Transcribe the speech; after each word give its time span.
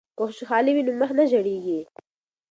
که 0.17 0.23
خوشحالی 0.27 0.71
وي 0.73 0.81
نو 0.87 0.91
مخ 0.99 1.11
نه 1.17 1.23
ژیړیږي. 1.31 1.79